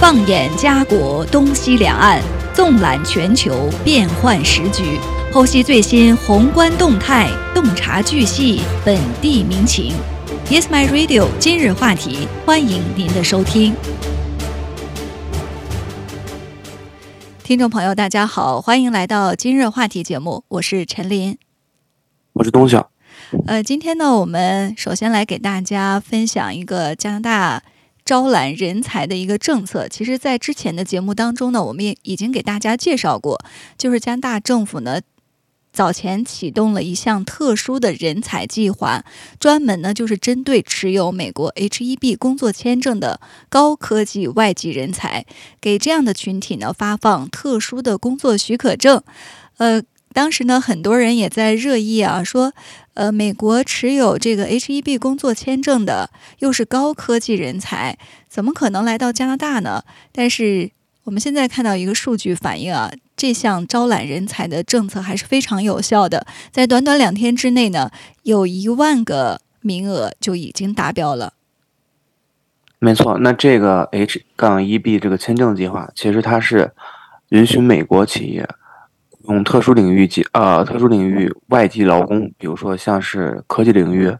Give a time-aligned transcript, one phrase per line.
[0.00, 2.22] 放眼家国东西两岸，
[2.54, 4.98] 纵览全球变幻时局，
[5.30, 9.92] 剖析最新宏观动态，洞察巨细本地民情。
[10.48, 11.28] Yes, my radio。
[11.38, 13.74] 今日话题，欢迎您的收听。
[17.44, 21.36] 听众朋友，大家好，欢迎来到今日话题节目，我是陈琳，
[22.32, 22.90] 我是东晓。
[23.46, 27.62] 呃，今天呢，我们首先来给大家分享一个加拿大
[28.10, 29.86] 招揽人才的一个政策。
[29.86, 33.38] 其实，在之前的节目当中呢，我们也已经给大家介绍过，
[33.78, 35.00] 就是加拿大政府呢
[35.72, 39.04] 早前启动了一项特殊的人才计划，
[39.38, 45.24] 专门呢就是针对持有美国 H-E-B 工作签证的高科技外籍人才，
[45.60, 49.00] 给这样的群体呢发放特殊的工作许可证。
[49.58, 49.84] 呃。
[50.12, 52.52] 当时呢，很多人也在热议啊，说，
[52.94, 56.10] 呃，美国持有这个 H E B 工作签证的，
[56.40, 57.96] 又是高科技人才，
[58.28, 59.84] 怎么可能来到加拿大呢？
[60.10, 60.72] 但是
[61.04, 67.90] 我们现在看到一个数据反映啊，这项招揽人才的政策还是非常有效的，在短短两天之内呢，
[68.24, 71.34] 有一万个名额就已经达标了。
[72.80, 76.72] 没错，那这个 H 杠 1B 这个签证计划，其实它是
[77.28, 78.48] 允许美国企业。
[79.28, 84.10] 用特殊领域及呃特殊领域外籍劳工，比如说像是科技领域，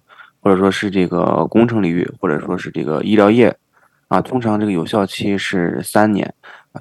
[0.41, 3.57] 或者说是这个工程领域，或者说是这个医疗业，
[4.09, 6.33] 啊，通常这个有效期是三年，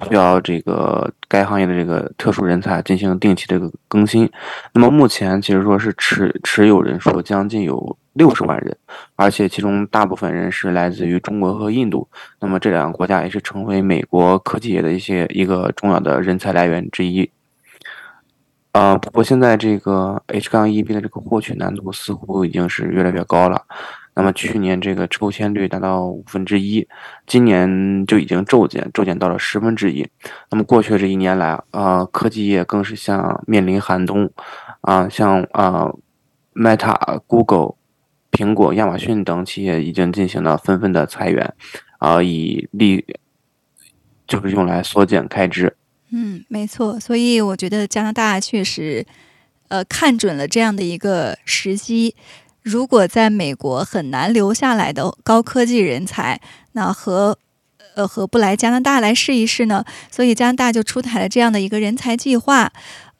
[0.07, 4.29] 需要这个该行业的这个特殊人才进行定期这个更新。
[4.73, 8.75] 那么目前其实说是持持有人数将近有六十万人，
[9.15, 12.07] 而且其中大部分人是来自于中国和印度。
[12.41, 17.29] 那么这两个国家也是成为美国科技业的一些一个重要的人才来源之一。
[18.71, 23.65] 啊，不过现在这个 H 杠 EB 的这个获取难度似乎已经是越来越高了。
[24.13, 26.85] 那么去年这个抽签率达到五分之一，
[27.25, 30.05] 今年就已经骤减，骤减到了十分之一。
[30.51, 34.29] 那么过去这一年来，啊，科技业更是像面临寒冬，
[34.81, 35.89] 啊，像啊
[36.53, 37.75] ，Meta、Google、
[38.31, 41.55] 苹果、亚马逊等企业已经进行了纷纷的裁员，
[41.99, 43.05] 啊，以利
[44.27, 45.75] 就是用来缩减开支。
[46.11, 49.05] 嗯，没错，所以我觉得加拿大确实，
[49.67, 52.15] 呃，看准了这样的一个时机。
[52.61, 56.41] 如果在美国很难留下来的高科技人才，
[56.73, 57.37] 那何
[57.95, 59.85] 呃何不来加拿大来试一试呢？
[60.11, 62.71] 所以加拿大就出台了这样的一个人才计划。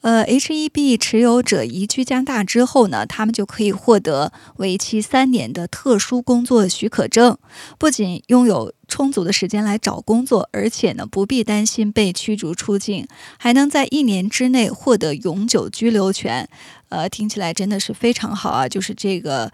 [0.01, 7.37] 呃，H-1B 持有者移居加拿大之后呢，他们就可以获得为期三年的特殊工作许可证，
[7.77, 13.05] 不仅拥有充足的时间来找工作，而且呢，不必担心被驱逐出境，
[13.37, 16.47] 还能在一年之内获得永久居留权。
[16.87, 18.69] 呃，听起来真的是非常好啊！
[18.69, 19.51] 就是这个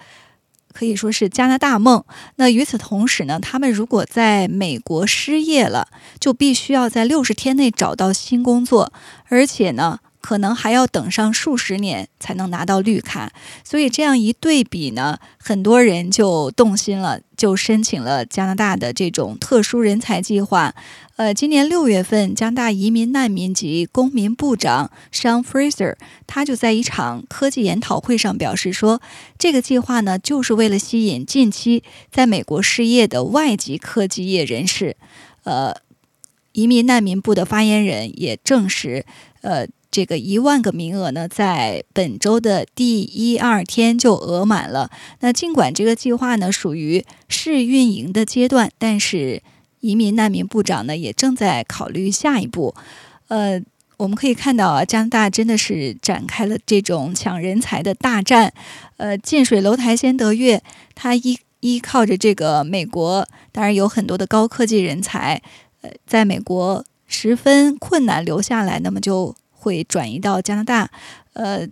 [0.72, 2.04] 可以说是加拿大梦。
[2.36, 5.88] 那与此同时呢，他们如果在美国失业了，
[6.20, 8.94] 就必须要在六十天内找到新工作，
[9.30, 10.02] 而且呢。
[10.26, 13.32] 可能还要等上数十年才能拿到绿卡，
[13.64, 20.74] 所以这样一对比呢，很多人就动心了，就申请了加拿大的这种特殊人才计划。
[21.18, 25.94] 呃，今年六月份，加拿大移民难民及公民部长 Sean Fraser
[26.26, 29.00] 他就在一场科技研讨会上表示说，
[29.38, 34.98] 这个计划呢，就是为了吸引近期在美国失业的外籍科技业人士。
[35.44, 35.76] 呃，
[36.54, 39.06] 移民难民部的发言人也证实，
[39.42, 39.68] 呃。
[39.96, 44.92] 这个一万个名额呢，在本周的第一二天就额满了。
[45.22, 49.42] 那尽管这个计划呢属于试运营的阶段，但是
[49.80, 52.76] 移民难民部长呢也正在考虑下一步。
[53.30, 53.62] 呃，
[53.96, 58.52] 我们可以看到啊，加拿大真的是展开了这种抢人才的大战。
[58.98, 60.62] 呃，近水楼台先得月，
[60.94, 65.42] 他依依靠着这个美国，当然有很多的高科技人才，
[65.80, 69.34] 呃，在美国十分困难留下来，那么就。
[69.66, 70.92] 会转移到加拿大，
[71.34, 71.68] 呃，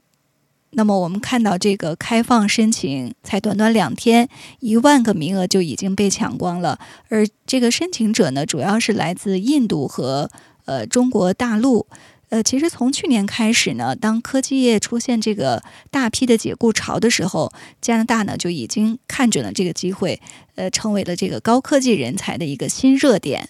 [0.71, 4.27] 那么我们看到这个开放申请才短短两天，
[4.61, 6.79] 一万个名额就已经被抢光了。
[7.09, 10.31] 而这个申请者呢，主要是来自印度和
[10.65, 11.85] 呃中国大陆。
[12.29, 15.61] 呃，其实从去年开始呢，当科技业出现这个
[15.91, 20.19] 大批的解雇潮的时候，加拿大呢就已经看准了这个机会，
[20.55, 23.49] 呃，成为了这个高科技人才的一个新热点。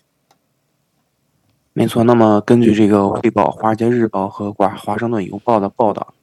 [1.75, 6.13] 没错，那么根据这个《汇报》《华尔街日报》和《华华盛顿邮报》的报道，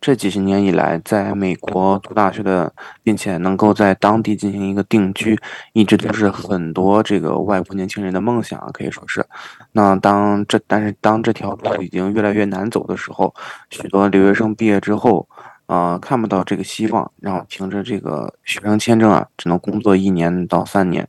[0.00, 2.72] 这几十年以来，在美国读大学的，
[3.04, 5.38] 并且能够在当地进行一个定居，
[5.74, 9.24] 一直都是很多这个外国年轻人的梦想，可以说是。
[9.70, 13.32] 那当这，但是当这条路已经越来越难走的时候，
[13.70, 15.28] 许多留学生毕业之后，
[15.66, 21.08] 啊，看不到这个希望，然后凭着这个学生签证啊，只能工作一年到三年。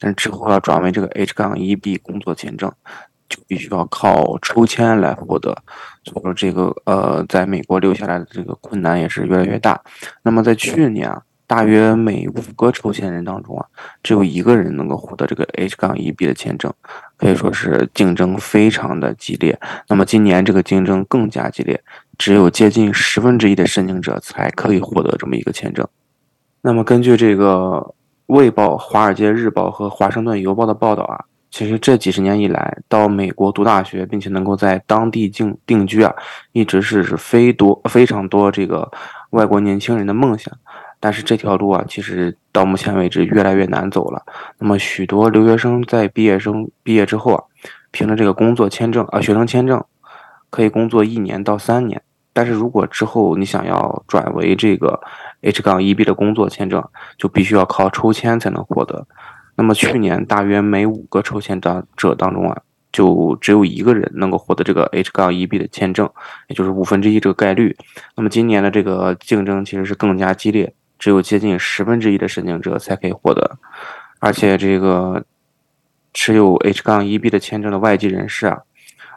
[0.00, 2.70] 但之后要转为这个 H 杠一 B 工作签证，
[3.46, 5.56] 必须要靠抽签来获得。
[6.04, 9.80] 所以说这个呃，在美国留下来的这个困难也是越来越大。
[10.22, 11.22] 那么在去年啊。
[11.46, 13.66] 大约每五个抽签人当中啊，
[14.02, 16.72] 只有一个人能够获得这个 H 杠一 B 的签证，
[17.18, 19.60] 可以说是竞争非常的激烈。
[19.86, 21.78] 那么今年这个竞争更加激烈，
[22.16, 25.86] 只有接近十分之一的申请者才可以获得这么一个签证。
[26.62, 27.86] 那么根据这个
[28.26, 36.12] 《卫报》《华尔街日报》和《华盛顿邮报》的报道啊，其实这几十年以来，到美国读大学并且能够在当地定定居啊，
[36.50, 38.90] 一直是是非多非常多这个
[39.30, 40.52] 外国年轻人的梦想。
[40.98, 44.20] 但是这条路啊，其实到目前为止越来越难走了。
[44.58, 47.44] 那么许多留学生在毕业生毕业之后啊，
[47.92, 49.80] 凭着这个工作签证啊，学生签证，
[50.50, 52.02] 可以工作一年到三年。
[52.32, 55.00] 但是如果之后你想要转为这个
[55.42, 56.82] H 杠一 B 的工作签证，
[57.16, 59.06] 就必须要靠抽签才能获得。
[59.56, 62.62] 那么去年大约每五个抽签者者当中啊，
[62.92, 66.10] 就只有一个人能够获得这个 H 杠一 B 的签证，
[66.48, 67.76] 也就是五分之一这个概率。
[68.16, 70.74] 那么今年的这个竞争其实是更加激烈。
[70.96, 73.58] 只有接近十分之一的申请者才可以获得，
[74.20, 75.24] 而且这个
[76.14, 78.62] 持有 H 杠一 B 的签证的外籍人士啊，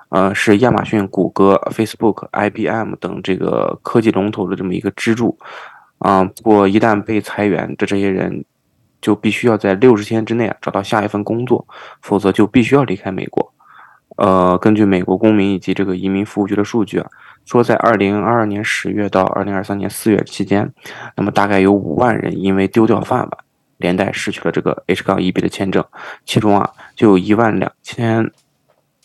[0.10, 5.38] 呃，是亚马逊、谷歌、Facebook、IBM 等这个科技龙头的这么一个支柱
[6.00, 6.24] 啊。
[6.24, 8.44] 不过一旦被裁员的这些人，
[9.02, 11.68] 就必须要在六十天之内啊找到下一份工作，
[12.02, 13.54] 否则就必须要离开美国。
[14.18, 17.08] 呃，根据美国公民以及这个移民服务局的数据啊。
[17.46, 20.70] 说，在二零二二年十月到二零二三年四月期间，
[21.16, 23.30] 那么大概有五万人因为丢掉饭碗，
[23.78, 25.86] 连带失去了这个 H 杠一 B 的签证，
[26.26, 28.30] 其中啊，就有一万两千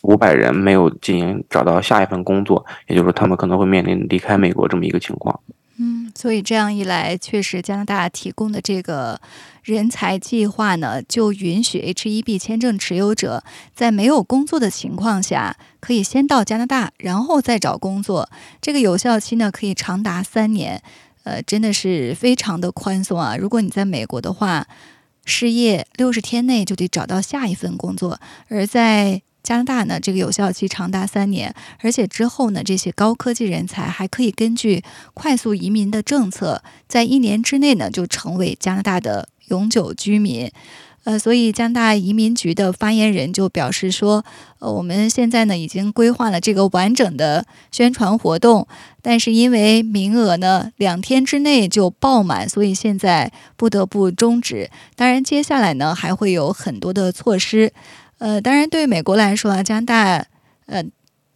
[0.01, 5.39] 五百人没有进行找到下一份工作，也就是说，他们可能会面临离开美国这么一个情况。
[6.15, 9.19] 所以这样一来，确实加拿大提供的这个
[9.63, 13.43] 人才计划呢，就允许 H-1B 签证持有者
[13.73, 18.29] 在没有工作的情况下，可以先到加拿大，然后再找工作。
[18.61, 20.81] 这个有效期呢，可以长达三年。
[21.25, 23.37] 呃，真的是非常的宽松啊！
[23.37, 24.67] 如果你在美国的话，
[25.23, 28.19] 失业六十天内就得找到下一份工作，
[28.49, 34.81] 而在加拿大呢，这个有效期长达三年，而且之后呢，这些高科技人才还可以根据
[35.13, 40.49] 快速移民的政策，在一年之内呢就成为加拿大的永久居民。
[41.03, 44.23] 呃，所以加拿大移民局的发言人就表示说，
[44.59, 48.65] 呃，我们现在呢已经规划了这个完整的宣传活动，
[49.01, 54.71] 但是因为名额呢两天之内就爆满，所以现在不得不终止。
[54.95, 57.73] 当然，接下来呢还会有很多的措施。
[58.23, 60.27] 呃，当然，对美国来说啊，加拿大，
[60.67, 60.81] 呃，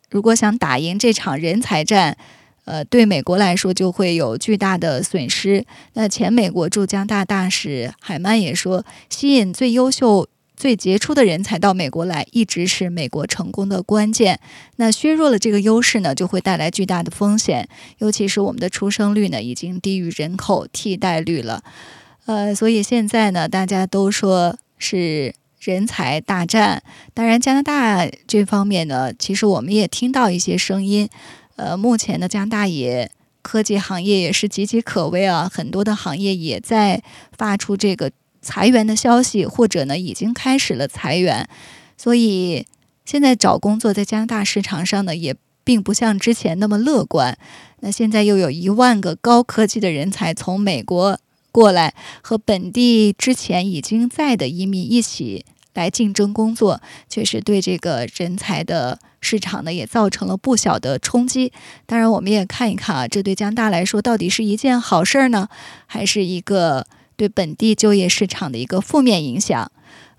[0.10, 2.18] 如果想打赢这场人才战，
[2.64, 5.66] 呃，对美国来说就会有巨大的损失。
[5.96, 14.40] 那前美国驻加拿大大使海曼也说，吸引最优秀、最杰出的人才到美国来，一直是美国成功的关键。
[14.78, 17.68] 那削弱了这个优势呢，就会带来巨大的风险。
[17.98, 21.62] 尤其是我们的出生率呢，已经低于人口替代率了。
[22.28, 25.36] 呃，所以现在呢，大家都说是。
[25.60, 26.84] 人才大战，
[27.14, 31.10] 当然加拿大这方面呢，其实我们也听到一些声音。
[31.56, 33.10] 呃，目前呢，加拿大也
[33.42, 37.02] 科技行业也是岌岌可危啊，很多的行业也在
[37.36, 38.12] 发出这个
[38.42, 41.50] 裁员的消息，或者呢已经开始了裁员。
[41.98, 42.68] 所以
[43.06, 47.38] 现在找工作在加拿大市场上呢，也并不像之前那么乐观。
[47.80, 51.20] 那现在又有一万个高科技的人才从美国
[51.58, 55.44] 过来，和本地之前已经在的移民一起。
[55.74, 61.54] 来竞争工作，确实对这个人才的市场呢，也造成了不小的冲击。
[61.86, 65.48] 当然，我们也看一看啊，这对加拿大来说到底是一件好事儿呢，
[65.86, 69.72] 还是一个对本地就业市场的一个负面影响？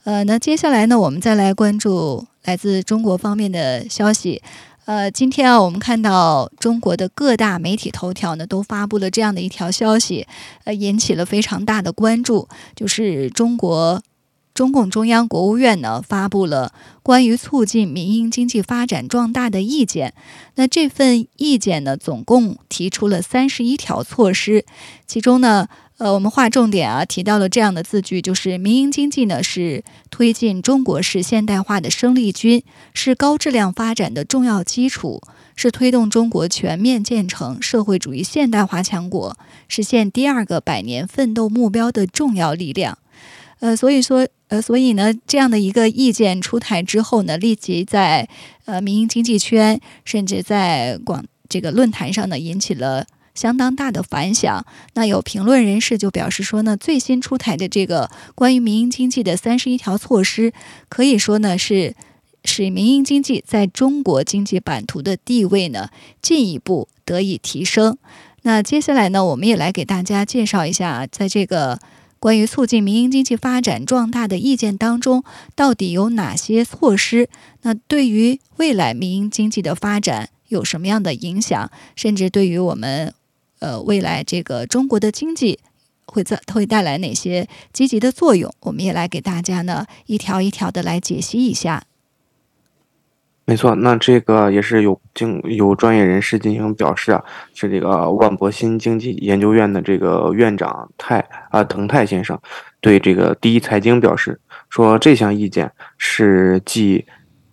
[0.04, 4.40] 呃，那接下来呢，我们再来关注来自中国方面的消息。
[4.88, 10.26] 呃，今天啊，我们看到中国的各大媒体头条呢，都发布了这样的一条消息，
[10.64, 14.02] 呃，引起了非常大的关注，就是中国。
[14.54, 16.72] 中共中央、国务院呢发布了
[17.04, 20.14] 关于促进民营经济发展壮大的意见。
[20.56, 24.64] 那这份意见呢，总共提出了三十一条措施。
[25.06, 25.68] 其中呢，
[25.98, 32.62] 呃，我们划重点啊，提到了这样的字句，就是民营经济呢是推进中国式现代化的生力军，
[32.94, 35.20] 是高质量发展的重要基础，
[35.56, 39.36] 是推动中国全面建成社会主义现代化强国、
[39.66, 42.96] 实现第二个百年奋斗目标的重要力量。
[43.60, 44.26] 呃，所以说。
[44.50, 48.26] 呃，所以呢，这样的一个意见出台之后呢，立即在
[48.64, 53.04] 呃民营经济圈，甚至在广这个论坛上呢，引起了
[53.38, 54.66] 相当大的反响。
[54.94, 60.52] 那有评论人士就表示说呢，最新出台的这个关于民营经济的三十一条措施，
[60.88, 61.94] 可以说呢是
[62.44, 65.88] 使民营经济在中国经济版图的地位呢
[66.20, 67.96] 进一步得以提升。
[68.42, 71.78] 那接下来呢，我们也来给大家介绍一下，在这个。
[72.20, 75.22] 关于促进民营经济发展壮大的意见当中，
[75.54, 77.28] 到底有哪些措施？
[77.62, 81.70] 那对于未来民营经济的发展有什么样的影响？
[81.94, 83.14] 甚至对于我们，
[83.60, 85.58] 呃，未来这个中国的经济
[86.06, 88.52] 会在会带来哪些积极的作用？
[88.60, 91.82] 我们也来给大家呢一条一条的来解析一下。
[93.44, 97.24] 没错，那这个也是有经有专业人士进行表示啊，
[97.54, 102.38] 是这个万博新经济研究院的这个院长泰啊滕泰先生
[102.82, 104.38] 对这个第一财经表示
[104.68, 107.06] 说，这项意见是继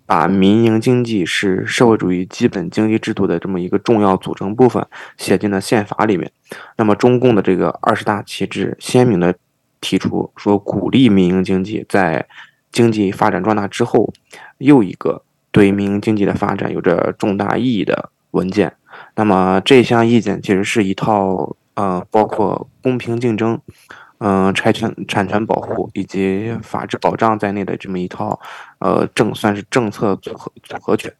[0.05, 4.85] 把民营经济是社会主义基本经济制度的这么一个重要组成部分
[5.17, 6.31] 写进了宪法里面。
[6.77, 9.35] 那么中共的这个二十大旗帜鲜明的
[9.81, 12.27] 提出说，鼓励民营经济在
[12.71, 14.13] 经济发展壮大之后，
[14.59, 15.21] 又一个。
[15.51, 18.75] 对民营经济的发展有着重大意义的文件。
[19.15, 23.57] 那么这项意见其实是一套呃，包括公平竞争、
[24.27, 28.39] 嗯，产权产权保护以及法治保障在内的这么一套
[28.79, 31.13] 呃政算是政策组合组合拳。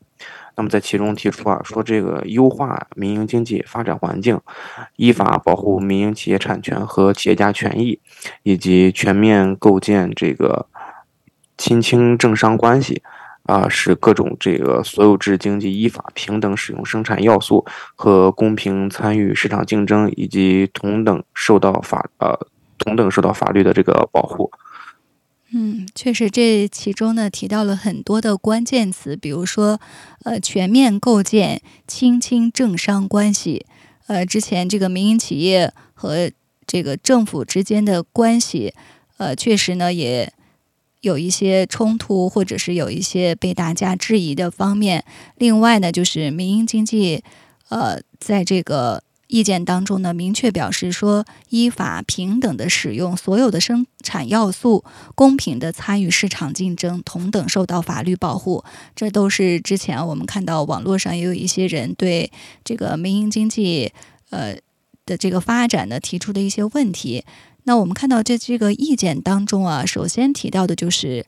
[0.55, 4.41] 那么在其中提出啊，说这个优化民营经济发展环境，
[4.95, 7.99] 依法保护民营企业产权和企业家权益，
[8.41, 10.65] 以及全面构建这个
[11.59, 13.03] 亲清政商关系。
[13.43, 22.35] 啊，使各种这个所有制经济依法平等使用生产要素和公平参与市场竞争，以及同等受到法呃
[22.77, 24.51] 同等受到法律的这个保护。
[25.53, 29.79] 嗯，确实，这其中呢提到了很多的关键词，比如说
[30.23, 33.65] 呃全面构建亲清政商关系，
[34.07, 36.31] 呃之前这个民营企业和
[36.65, 38.73] 这个政府之间的关系，
[39.17, 40.31] 呃确实呢也。
[41.01, 45.05] 有一些冲突，或者是有一些被大家质疑的方面。
[45.37, 47.23] 另外呢，就是民营经济，
[47.69, 54.83] 呃，在这个意见当中呢，明确表示说，依法平等的使用所有的生产要素，
[55.15, 58.63] 公平的参与市场竞争，同等受到法律保护。
[58.95, 62.31] 这都是之前我们看到网络上也有一些人对
[62.63, 63.91] 这个民营经济，
[64.29, 64.55] 呃
[65.05, 67.25] 的这个发展呢提出的一些问题。
[67.63, 71.25] 那我们看到这这个意见当中啊，首先提到的就是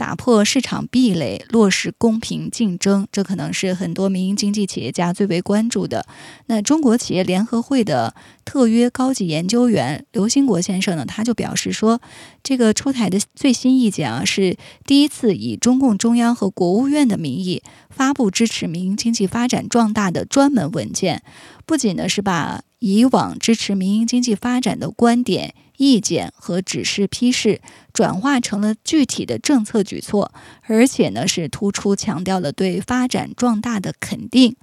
[0.00, 6.06] 打破市场壁垒，落实公平竞争，这可能是很多民营经济企业家最为关注的。
[6.46, 8.14] 那中国企业联合会的
[8.46, 12.00] 特约高级研究员刘兴国先生呢，他就表示说，
[12.42, 21.22] 这个出台的最新意见啊，是第一次以中共中央和国务院的名义发布支持民营经济发展壮大的专门文件，
[21.66, 25.54] 不仅呢是把以往支持民营经济发展的观点。
[25.80, 27.62] 意见和指示批示
[27.94, 30.30] 转化成了具体的政策举措，
[30.64, 34.56] 而且呢是突出强调了对发展壮大的肯定。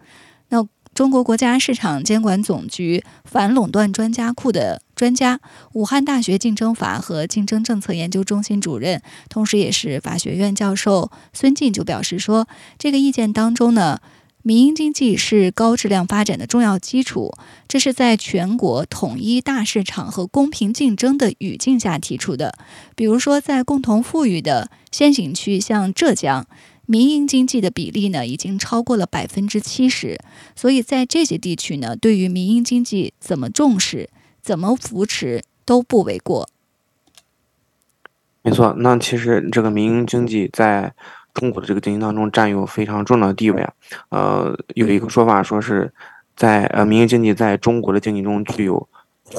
[0.49, 5.39] 那中国国家市场监管总局反垄断专家库的专家、
[5.73, 12.47] 武汉大学竞争法和竞争政策研究中心主任，同时也是法学院教授孙进就表示说，
[12.77, 13.99] 这个意见当中呢。
[14.47, 17.33] 民营经济是高质量发展的重要基础，
[17.67, 22.57] 这是在全国统一大市场和公平竞争的语境下提出的。
[22.95, 26.47] 比如说，在共同富裕的先行区，像浙江，
[26.85, 30.17] 民营经济的比例呢已经超过了百分之七十。
[30.55, 34.09] 所以在这些地区呢，对于民营经济怎么重视、
[34.41, 36.47] 怎么扶持都不为过。
[38.43, 40.93] 没错，那其实这个民营经济在。
[41.37, 43.73] 中国的这个经济当中占有非常重要的地位啊，
[44.09, 45.93] 呃，有一个说法说是
[46.35, 48.89] 在呃民营经济在中国的经济中具有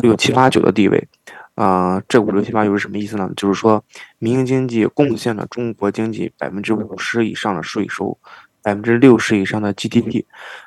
[0.00, 1.09] 六七八九的地位，
[1.57, 3.28] 啊，这五六七八九是什么意思呢？
[3.37, 3.83] 就是说
[4.21, 8.17] 民营经济贡献了中国经济百分之五十以上的税收，
[8.62, 10.25] 百分之六十以上的 GDP，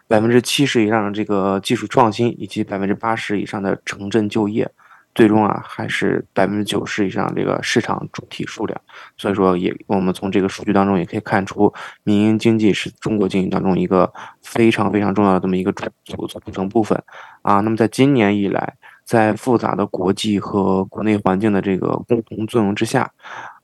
[0.09, 4.69] 百分之七十以上的这个技术创新，以及百分之八十以上的城镇就业。
[5.13, 8.81] 最终啊，还是百分之九十以上这个市场主体数量，
[9.17, 15.85] 所以说也我们从这个数据当中也可以看出，民营经济是中国经济当中一个非常非常重要的这么一个组
[16.27, 17.01] 组组成部分
[17.41, 17.59] 啊。
[17.59, 23.11] 那么在今年以来，在复杂的国际和国内环境的这个共同作用之下，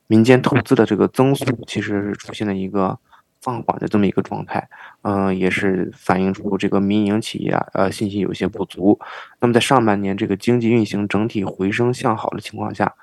[0.06, 2.98] 民间投资的这个增速其实是出现了一个。
[3.40, 4.68] 放缓的这么一个状态，
[5.02, 8.98] 嗯，也是反映出这个民营企业啊，呃，信心有些不足。
[9.40, 12.94] 那么在上半年这个经济运行整体回升向好的情况下，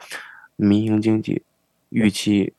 [0.55, 1.43] 民营经济
[1.89, 2.53] 预期，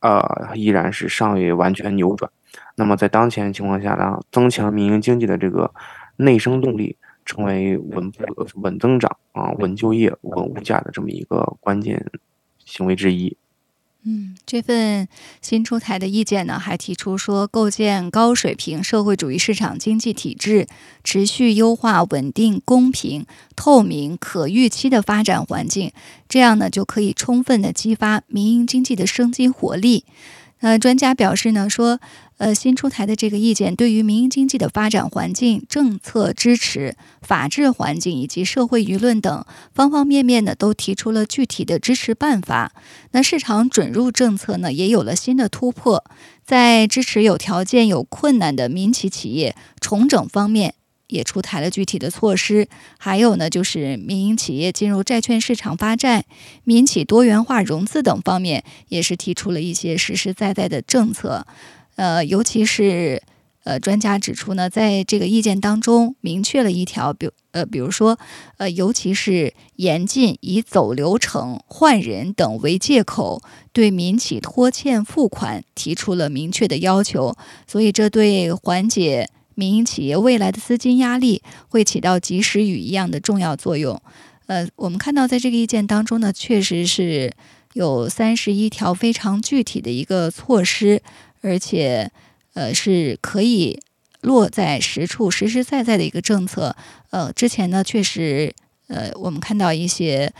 [0.00, 2.30] 呃，依然是尚未完全扭转。
[2.74, 5.72] 那么在当前情况下呢，增强民营经济的这个
[6.16, 8.24] 内生动力，成为稳步
[8.56, 12.10] 稳增长啊、稳就业、稳物价的这么一个关键
[12.58, 13.36] 行为之一。
[14.08, 15.08] 嗯，这份
[15.42, 20.68] 新出台的意见呢，还提出说，构建高水平社会主义市场经济体制，
[21.02, 25.90] 持续优化稳定、公平、透明、可预期的发展环境，
[26.28, 30.04] 这样呢，就可以充分的激发民营经济的生机活力。
[30.60, 32.00] 呃，专家表示呢，说，
[32.38, 42.72] 呃，新出台的这个意见对于民营经济的发展环境、政策支持、法治环境以及社会舆论等方方面面呢，都提出了具体的支持办法。
[43.12, 46.04] 那市场准入政策呢，也有了新的突破，
[46.44, 50.74] 在支持有条件、有困难的民企企业重整方面。
[51.08, 56.24] 也出台了具体的措施，还有呢，就是民营企业进入债券市场发债、
[56.64, 61.46] 民企多元化融资等方面，也是提出了一些实实在在的政策。
[61.96, 63.22] 呃，尤其是
[63.64, 68.18] 呃，专家指出呢，在这个意见当中明确了一条，比呃，比如说
[68.58, 77.36] 呃，尤其是严禁以走流程、换人等为借口对民企拖欠付款提出了明确的要求，
[77.66, 79.28] 所以这对缓解。
[79.58, 83.98] 民营企业未来的资金压力会起到及时雨一样的重要作用。
[84.48, 87.32] 呃，我们看到在这个意见当中呢，确实是
[87.72, 91.00] 有三十一条非常具体的一个措施，
[91.46, 92.10] 而且
[92.54, 93.80] 呃是可以
[94.20, 96.74] 落在实处、实实在在的一个政策。
[97.10, 98.52] 呃，之前呢，确实
[98.88, 100.32] 呃我们看到一些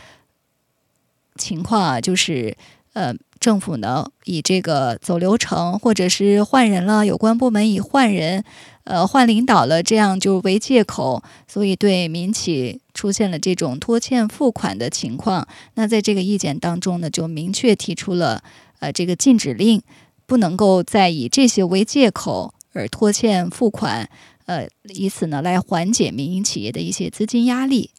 [1.37, 2.57] 情况啊，就是
[2.93, 3.15] 呃。
[3.39, 8.43] 政府呢，以这个走流程，或者是换人了，有关部门以换人、
[8.83, 15.47] 呃换领导了，这样就为借口，所以对民企出现了这种拖欠付款的情况。
[15.75, 18.41] 那在这个意见当中呢，就明确提出了，
[18.79, 19.83] 呃，这个禁止令
[20.27, 24.07] 不能够再以这些为借口而拖欠付款，
[24.45, 27.89] 呃，以此呢来缓解民营企业的一些资金压力。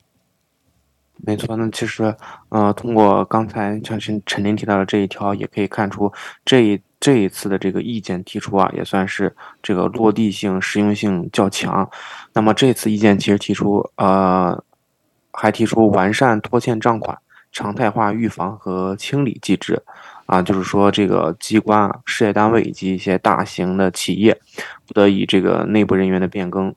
[1.21, 2.15] 没错，那其实，
[2.51, 6.13] 呃，通过刚才像陈陈林提到的这一条，也可以看出
[6.45, 11.91] 这一这一次的这个意见提出啊，也算是这个落地性、实用性较强。
[12.35, 14.63] 那么这次意见其实提出，呃，
[15.33, 17.19] 还提出完善拖欠账款
[17.51, 19.83] 常态化预防和清理机制，
[20.29, 24.39] 啊，就是说这个机关、事业单位以及一些大型的企业，
[24.87, 26.73] 不得以这个内部人员的变更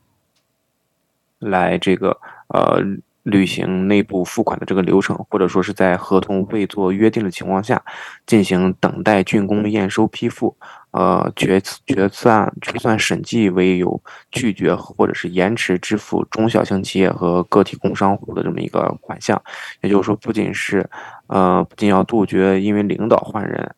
[1.38, 2.82] 来这个呃。
[3.24, 7.84] 履行内部付款的这个流程，或者说是在合同未做约定的情况下，
[8.26, 10.58] 进行等待竣工验收批复，
[10.92, 19.40] 呃决决算决算审计为由拒绝或者是延迟支付中小型企业和个体工商户的这么一个款项。
[19.82, 20.90] 也就是说，不仅是
[21.28, 23.76] 呃不仅要杜绝因为领导换人，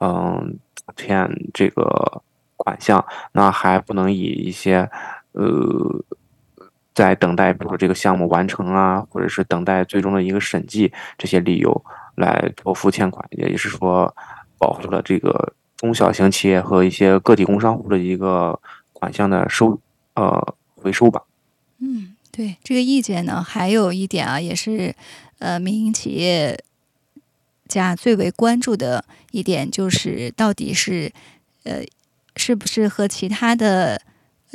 [0.00, 0.58] 嗯
[0.96, 2.22] 欠这个
[2.56, 4.88] 款项，那还不能以一些
[5.32, 6.02] 呃。
[6.96, 14.16] 在等待，比如说这个项目完成啊，或者是等待最终的一个审计这些理由来拖付欠款，也就是说，
[14.56, 18.58] 保护了这个中小型企业和一些个体工商户的一个
[18.94, 19.78] 款项的收
[20.14, 21.22] 呃回收吧。
[21.80, 24.94] 嗯，对这个意见呢，还有一点啊，也是
[25.38, 26.58] 呃民营企业
[27.68, 31.12] 家最为关注的一点，就是到底是
[31.64, 31.82] 呃
[32.36, 34.00] 是不是和其他的。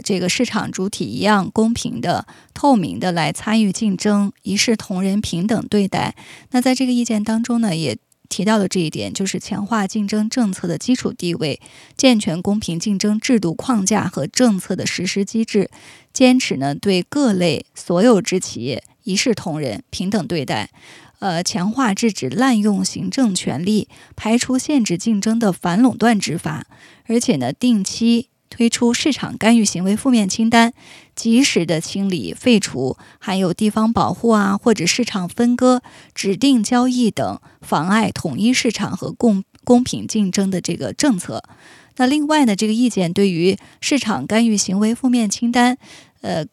[0.01, 6.15] 这个市场主体一样公平的、透明的来参与竞争，一视同仁、平等对待。
[6.51, 7.97] 那在这个意见当中呢，也
[8.29, 11.59] 提到了这一点，就是强化竞争政策的基础地位，
[11.97, 15.69] 健全公平竞争制度框架和政策的实施机制，
[16.13, 20.69] 坚持呢对各类所有制企业一视同仁、平等对待。
[21.19, 26.65] 呃，强化制止滥用行政权力、排除限制竞争的反垄断执法，
[27.05, 28.31] 而且呢定期。
[28.51, 30.73] 推出市场干预行为负面清单，
[31.15, 35.81] 及时的清理废除含有地方保护啊或者市场分割、
[36.13, 41.41] 指定交易等妨碍统一市场和公公平竞争的这个政策。
[41.95, 45.77] 那另外呢，这个意见对于市场干预行为负面清单，
[46.19, 46.45] 呃，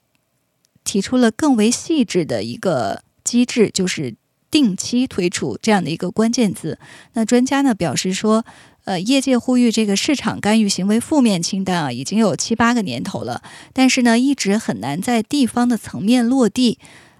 [0.85, 4.15] 提出了更为细致的一个机制，就是
[4.51, 6.79] 定期推出这样的一个关键字。
[7.15, 8.45] 那专家呢表示说。
[8.89, 13.43] 呃，业界呼吁这个市场干预行为负面清单啊，已经有七八个年头了，
[13.75, 16.79] 但是呢，一直很难在地方的层面落地。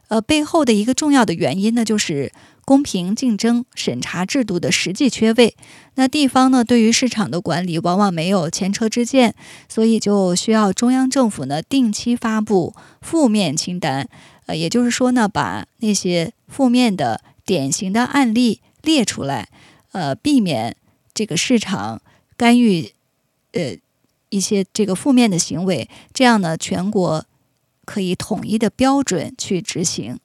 [0.09, 2.33] 呃，背后的一个重要的原因呢，就是
[2.65, 5.55] 公平竞争审查制度的实际缺位。
[5.97, 9.35] 那地方呢，对于市场的管理往往没有前车之鉴，
[9.69, 14.09] 所以就需要中央政府呢定期发布负面清单。
[14.47, 19.51] 呃，也就是说呢，把那些负面的典型的案例列出来，
[19.93, 20.75] 呃，避免。
[21.19, 22.01] 这个市场
[22.37, 22.93] 干预，
[23.51, 23.77] 呃，
[24.29, 27.25] 一些这个负面的行为，这样呢，全国
[27.85, 30.21] 可以统一的标准去执行。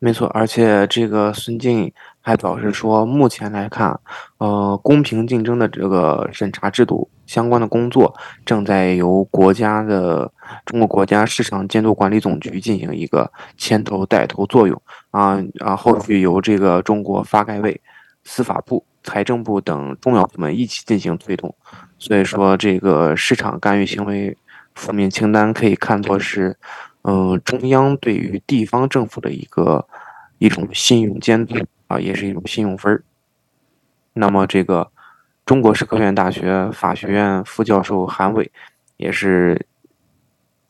[0.00, 4.00] 没错，而且这个孙静还表示说，目前来看，
[4.38, 8.12] 呃，公平竞争的这个审查制度相关的工作
[8.44, 10.32] 正在由国家的
[10.64, 17.80] 中国国家市场监督管理总局进行一个牵头带头作用啊啊，后续由这个中国发改委、
[18.24, 21.54] 司法部、财政部等重要部门一起进行推动。
[21.98, 24.36] 所以说，这个市场干预行为
[24.74, 26.56] 负面清单可以看作是。
[27.02, 29.86] 嗯，中央对于地方政府的一个
[30.38, 31.54] 一种信用监督
[31.86, 33.02] 啊，也是一种信用分儿。
[34.12, 34.90] 那么，这个
[35.46, 38.50] 中国社科院大学法学院副教授韩伟
[38.98, 39.64] 也是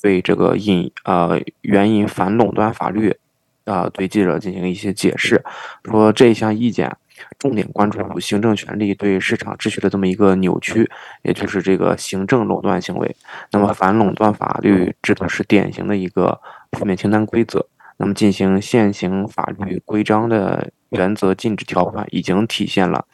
[0.00, 3.16] 对这个引呃援引反垄断法律
[3.64, 5.42] 啊，对记者进行一些解释，
[5.84, 6.94] 说这项意见。
[7.38, 10.90] 重点关注行政权力对市场秩序的这么一个扭曲，
[11.22, 13.16] 也就是这个行政垄断行为。
[13.50, 16.40] 那么反垄断法律制度是典型的一个
[16.72, 17.66] 负面清单规则。
[17.96, 23.04] 那么进行现行法律规章的原则禁止条款，已经体现了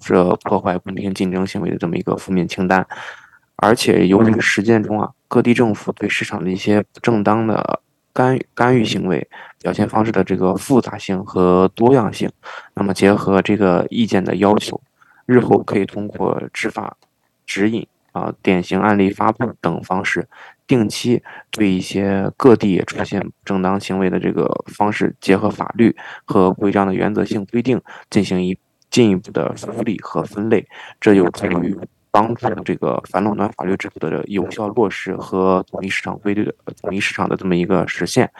[0.00, 2.86] 这破坏公平竞争行为的这么一个负面清单。
[3.56, 7.80] 而且由于实践中啊，各地政府对市场的一些不正当的。
[8.14, 9.28] 干干预行为
[9.60, 12.30] 表现方式的这个复杂性和多样性，
[12.74, 14.80] 那么结合这个意见的要求，
[15.26, 16.96] 日后可以通过执法
[17.44, 20.28] 指引啊、典型案例发布等方式，
[20.68, 28.56] 定期对一些各地出现正当行为的这个方式，结合法律和规章的原则性规定进行一
[28.88, 30.64] 进一步的梳理和分类，
[31.00, 31.76] 这有助于。
[32.14, 38.30] 帮助这个反垄断法律制度的有效落实和统一市场规律的统一市场的这么一个实现，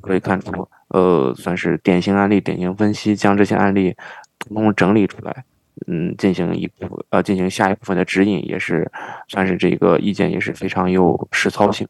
[0.00, 3.94] 可以看出，呃，算是典型案例、典型分析，将这些案例
[4.38, 5.44] 统统整理出来，
[5.86, 8.90] 嗯，进行一部呃进行下一部分的指引，也是
[9.28, 11.86] 算是这个意见也是非常有实操性。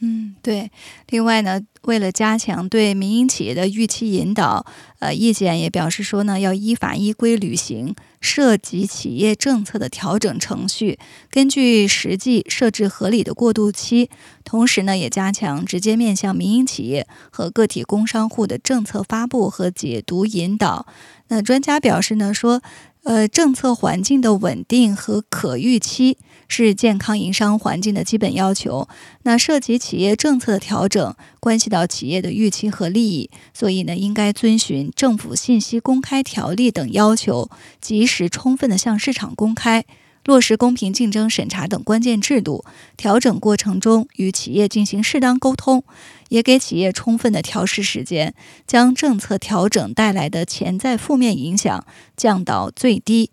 [0.00, 0.70] 嗯，对。
[1.08, 4.64] 另外呢，为了加强对民营企业的预期引导，
[5.00, 14.08] 呃，意见也表示说呢，要依法依规履行涉及企业政策的调整程序，根据实际设置合理的过渡期。
[14.44, 20.86] 同时呢，也加强直接面向民营企业和个体工商户的政策发布和解读引导。
[21.26, 22.62] 那专家表示呢，说，
[23.02, 26.18] 呃，政策环境的稳定和可预期。
[26.48, 28.88] 是健康营商环境的基本要求。
[29.22, 39.84] 那涉及企业政策的调整，关系到企业的预期和利益，所以呢，应该遵循政府信息公开条例等要求，及时充分的向市场公开，
[40.24, 42.64] 落实公平竞争审查等关键制度。
[42.96, 45.84] 调整过程中与企业进行适当沟通，
[46.30, 48.34] 也给企业充分的调试时间，
[48.66, 53.30] 将政策调整带来的潜在负面影响降到最低。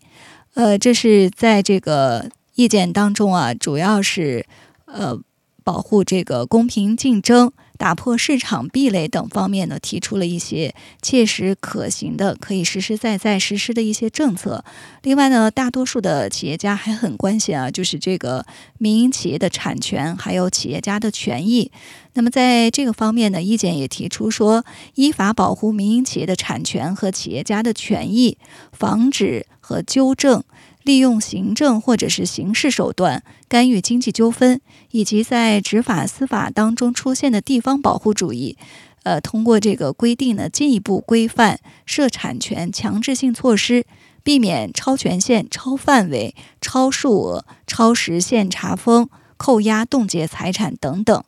[0.55, 2.29] 呃，这是在这个。
[2.55, 4.45] 意见当中啊，主要是
[4.85, 5.19] 呃
[5.63, 14.63] 保护这个公平竞争、打破市场壁垒等方面呢，提出了一些切实可行的、可以实实在在实施的一些政策。
[15.01, 18.45] 另外呢，大多数的企业家还很关心啊，就是这个
[18.77, 21.71] 民营企业的产权还有企业家的权益。
[22.13, 24.63] 那么在这个方面呢，意见也提出说，
[24.93, 28.37] 依法保护民营企业的产权和企业家的权益，
[28.71, 30.43] 防止和纠正。
[30.85, 38.55] 利用行政或者是刑事手段干预经济纠纷，以及在执法司法当中出现的地方保护主义，
[39.01, 43.83] 呃，通过这个规定呢，进一步规范涉产权强制性措施，
[44.23, 51.23] 避免超权限、超范围、超数额、超时限查封、扣押、冻结财产等等。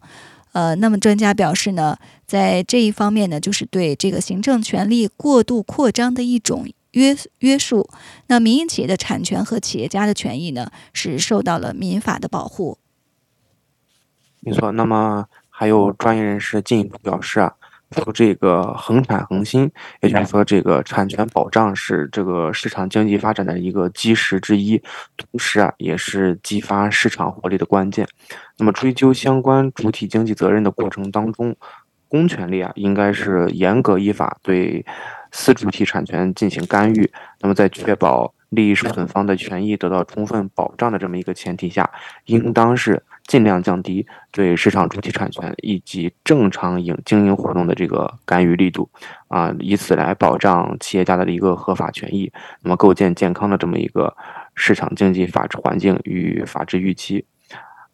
[0.51, 6.67] 呃，那么专家表示呢，在这一方面呢，就是对这个行政权力过度扩张的一种。
[6.97, 7.87] 约约束，
[8.25, 12.79] 那民营企业的产权和企业家的权益呢，是受到了民法的保护。
[14.39, 17.53] 没错，那么还有专业人士进一步表示啊，
[17.91, 19.69] 说这个恒产恒新，
[20.01, 24.81] 也就是说这个产权保障是这个市场经济发展的一个基石之一，
[25.15, 28.07] 同时啊，也是激发市场活力的关键。
[28.57, 31.55] 那么追究相关主体经济责任的过程当中，
[32.07, 34.83] 公权力啊，应该是严格依法对。
[35.37, 41.87] 私主体产权进行干预，那么在确保利益受损方的权益得到充分保障的这么一个前提下，
[42.25, 48.89] 应当是尽量降低对市场主体产权以及正常营经营活动的这个干预力度，
[49.27, 54.17] 啊，以此来保障企业家的一个合法权益，那么构建健康的这么一个
[54.55, 57.23] 市场经济法治环境与法治预期。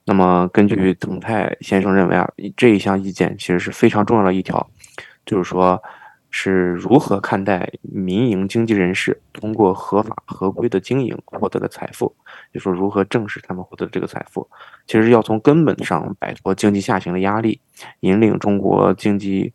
[0.06, 2.26] 那么根据曾泰先生认为啊，
[2.56, 4.70] 这一项意见其实是非常重要的一条，
[5.26, 5.84] 就是说。
[6.36, 12.12] 是如何看待民营经济人士通过合法合规的经营获得的财富，
[12.52, 14.50] 就说如何正视他们获得这个财富，
[14.88, 17.62] 其实要从根本上摆脱经济下行的压力，
[18.00, 19.54] 引领中国经济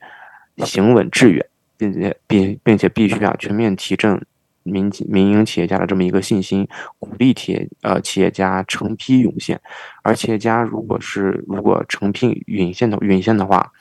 [0.58, 1.44] 行稳致远，
[1.76, 4.24] 并且并并且必须啊全面提振
[4.62, 6.68] 民民营企业家的这么一个信心，
[7.00, 9.60] 鼓励企业呃企业家成批涌现，
[10.04, 13.72] 而企业家如果是如果成批涌现的涌现的话，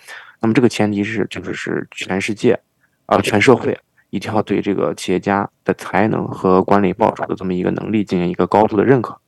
[0.42, 2.60] 那么这个前提是就是是全世界。
[3.08, 3.78] 啊，全社会
[4.12, 9.20] 一定要对这个企业家的才能和管理报酬的这么一个能力进行一个高度的认可。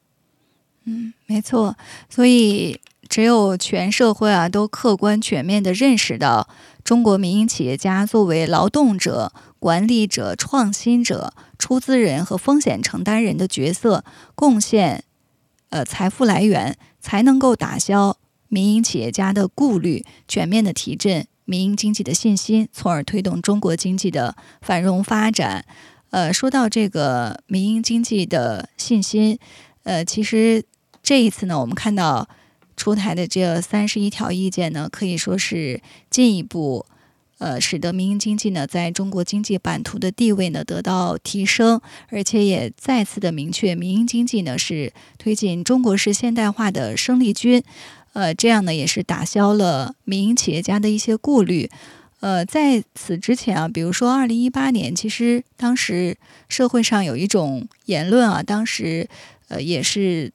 [0.85, 1.75] 嗯，没错。
[2.09, 6.47] 所以，只有全社会啊都客观全面的认识到，
[6.83, 14.03] 中国民营企业家作为劳动者、管理者、创新者、出资人和风险承担人的角色，
[14.35, 15.03] 贡献
[15.69, 21.27] 呃财富来源，才能够打消民营企业家的顾虑，全面的提振。
[21.49, 25.65] 民营经济的信心，从而推动中国经济的繁荣发展。
[26.11, 29.39] 呃，说到这个民营经济的信心，
[29.81, 30.63] 呃，其实
[31.01, 32.29] 这一次呢，我们看到
[32.77, 35.81] 出台的这三十一条意见呢，可以说是
[36.11, 36.85] 进一步
[37.39, 47.63] 呃，使得民营经济呢在中国经济版图的地位呢得到提升，而且也再次的明确，民营经济呢是推进中国式现代化的生力军。
[48.13, 51.69] 呃，这样呢也是打消了民营企业家的一些顾虑。
[52.21, 56.17] 呃，在此之前啊，比如说二零一八年，其实当时
[56.49, 59.07] 社会上有一种言论啊，当时
[59.47, 60.33] 呃也是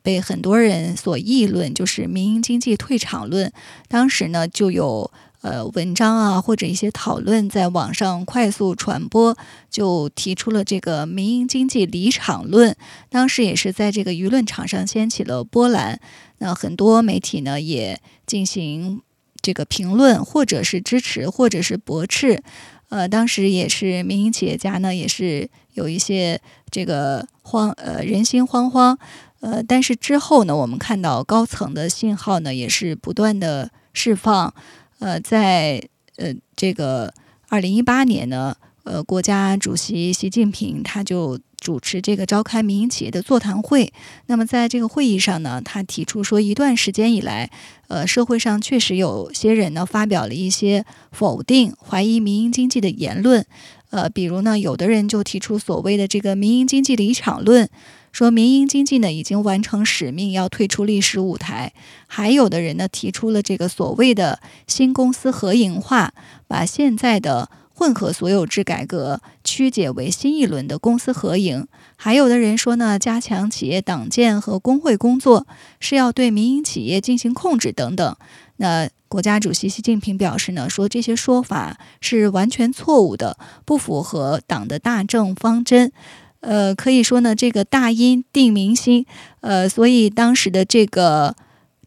[0.00, 3.52] 被很多人所议论，就是民营经济退场论。
[3.88, 5.10] 当时呢就有
[5.42, 9.36] 呃文章啊或者一些讨论在网上快速传播，
[9.70, 12.76] 就提出了这个民营经济离场论。
[13.08, 16.00] 当时也是在这个舆论场上掀起了波澜。
[16.38, 19.00] 那很多媒体呢也进行
[19.40, 22.42] 这个评论，或者是支持，或者是驳斥。
[22.90, 28.96] 呃，当时也是民营企业家呢，也是有一些这个慌，呃，人心惶惶。
[29.40, 34.54] 呃，但是之后呢，我们看到高层的信号呢，也是不断的释放。
[34.98, 35.82] 呃，在
[36.16, 37.12] 呃这个
[37.48, 41.38] 二零一八年呢，呃，国家主席习近平他就。
[41.60, 43.92] 主持这个召开民营企业的座谈会，
[44.26, 47.50] 那么在这个会议上呢，他提出说，一段时间以来，
[47.88, 53.44] 呃，社会上确实有些人呢发表了一些否定、怀疑民营经济的言论，
[53.90, 57.68] 呃，比如呢，有的人就提出所谓的这个民营经济离场论，
[58.12, 61.72] 说民营经济呢已经完成使命，要退出历史舞台；
[62.06, 66.12] 还有的人呢提出了这个所谓的新公司合营化，
[66.46, 67.50] 把现在的。
[67.78, 75.46] 混合所有制改革曲解为新一轮的公司合营，还有的人说呢，加强企业党建和工会工作
[75.78, 78.16] 是要对民营企业进行控制等等。
[78.56, 85.92] 那国家主席习近平表示呢，说这些说法是完全错误的，不符合党的大政方针。
[86.40, 89.04] 呃，可以说呢，这个大音定民心。
[89.40, 91.34] 呃，所以当时的这个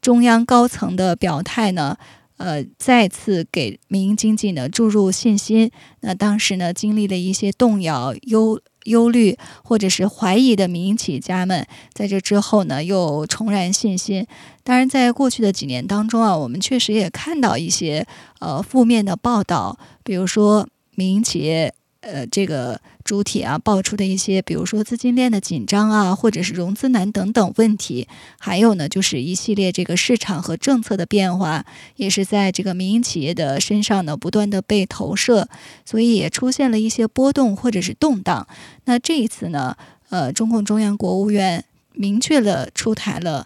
[0.02, 1.98] 中央高层的表态呢。
[2.38, 5.70] 呃，再次给民营经济呢注入信心。
[6.00, 14.26] 那当时呢，经历了一些动摇、忧忧虑或者是怀疑的民营企业家们，在这之后呢，又重燃信心。
[14.64, 18.08] 当然，在过去的几年当中啊，我们确实也看到一些
[18.40, 21.72] 呃负面的报道，比如说民营企业。
[22.04, 28.08] 呃，这个主体啊，爆出的一些，比如说资金链的紧张啊，或者是融资难等等问题，
[28.40, 35.50] 还有呢，就是一系列这个市场和政策的变化，也是在这个民营企业的身上呢，不断的被投射，
[35.84, 38.48] 所以也出现了一些波动或者是动荡。
[38.86, 39.76] 那这一次呢，
[40.10, 43.46] 呃，中共中央国务院明确了出台了，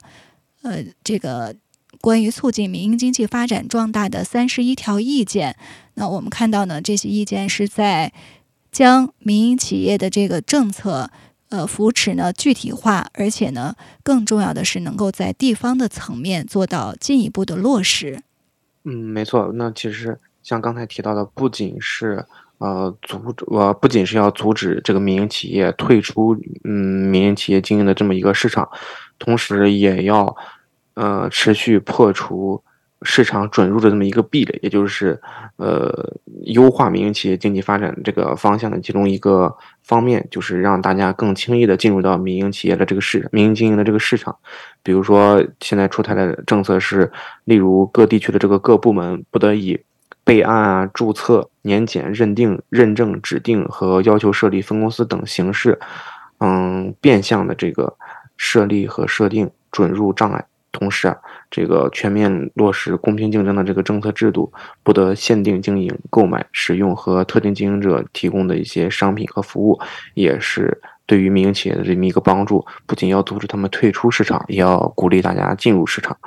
[0.61, 1.55] 呃，这个
[2.01, 5.55] 关于促进民营经济发展壮大的三十一条意见。
[5.95, 8.11] 那我们看到呢，这些意见是在。
[8.75, 11.09] 将民营企业的这个政策，
[11.47, 18.19] 呃，扶持呢具体化，而且呢，更重要的是能够在地方的层面做到进一步的落实。
[18.83, 19.49] 嗯，没错。
[19.53, 22.25] 那其实像刚才提到的，不仅是
[22.57, 26.69] 呃阻呃，不仅是要阻止这个民营企业退出嗯
[27.09, 28.69] 民营企业经营的这么一个市场，
[29.17, 30.35] 同时也要
[30.95, 32.61] 呃持续破除。
[33.01, 35.19] 市场准入的这么一个壁垒，也就是，
[35.57, 36.13] 呃，
[36.45, 39.53] 优化民营企业经济发展这个方向的其中一个
[39.83, 44.35] 方面，就是让大家更轻易的进入到民营企业的这个市民营经营的这个市场。
[44.81, 47.11] 比如说，现在出台的政策是，
[47.43, 49.79] 例如各地区的这个各部门不得以
[50.23, 55.77] 备案啊、注册、年检、认定、认证、指定和要求设立分公司等形式，
[56.39, 57.95] 嗯，变相的这个
[58.37, 60.43] 设立和设定准入障碍。
[60.75, 61.17] 同时啊，
[61.49, 64.51] 这个全面落实公平竞争的这个政策制度，
[64.83, 69.79] 不得限定经营、购买、使用和特定经营者提供的一些商品和服务，
[70.13, 72.65] 也是对于民营企业的这么一个帮助。
[72.85, 76.17] 不仅要阻止他们退出市场，也要鼓励大家进入市场。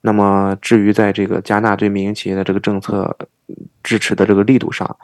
[0.00, 3.16] 那么，至于在这个加纳对民营企业的这个政策
[3.82, 4.96] 支持的这个力度上，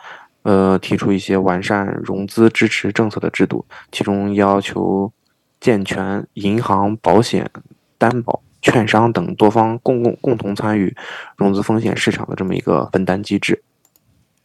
[0.43, 5.13] 呃，提出一些完善融资支持政策的制度，其中要求
[5.61, 7.49] 健全银行、保险、
[7.99, 8.42] 担保。
[8.63, 10.97] 券商等多方共共共同参与
[11.37, 13.63] 融资风险市场的这么一个分担机制。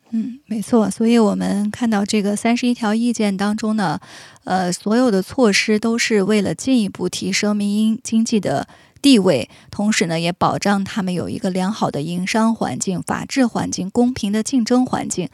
[0.10, 0.89] 嗯，没错。
[0.89, 3.99] 所以我们看到这个三十一条意见当中呢，
[4.43, 8.67] 呃，所有的措施都是为了进一步提升民营经济的
[9.01, 15.30] 地位，同时呢，也保障他们有一个良好的营商环境、法治环境、公平的竞争环境。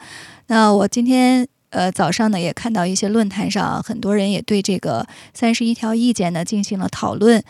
[0.46, 1.48] 那我今天。
[1.70, 7.42] 呃，早上呢也看到一些论坛上，很多人也对这个三十一条意见呢进行了讨论。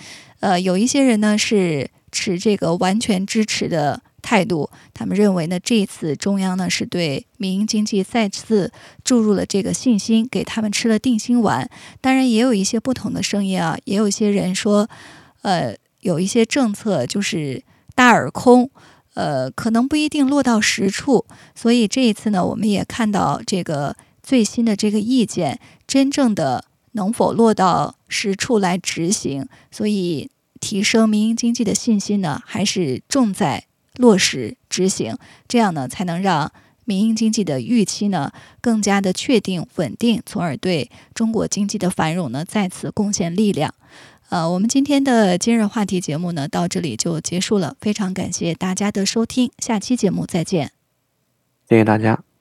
[0.44, 8.70] 呃，有一些人呢是持这个完全支持的态度，他们认为呢这次中央呢是对民营经济再次
[9.02, 11.70] 注入了这个信心，给他们吃了定心丸。
[12.02, 14.87] 当然，也有一些不同的声音啊，也有一些人说，
[15.40, 18.70] 呃，有一些政策就是大而空。
[19.14, 21.24] 呃，可能不一定落到实处。
[21.54, 23.96] 所以这一次呢，我们也看到这个。
[24.26, 29.46] 最新的这个意见，真正的能否落到实处来执行？
[29.70, 30.30] 所以
[30.64, 35.14] 提升民营经济的信心呢，还是重在落实执行，
[35.46, 36.50] 这样呢，才能让
[36.87, 43.74] 民营经济的预期呢更加的确定稳定，从而对中国经济的繁荣呢再次贡献力量。
[44.31, 50.72] 呃，我们今天的今日话题节目呢到这里就结束了，非常感谢大家的收听，下期节目再见。
[51.68, 52.34] 谢谢大家。